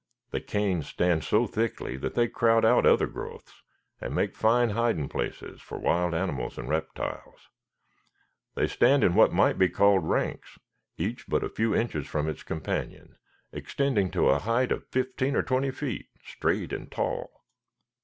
[0.31, 3.61] The canes stand so thickly that they crowd out other growths
[3.99, 7.49] and make fine hiding places for wild animals and reptiles.
[8.55, 10.57] They stand in what might be called ranks,
[10.97, 13.17] each but a few inches from its companion,
[13.51, 17.43] extending to a height of fifteen or twenty feet, straight and tall."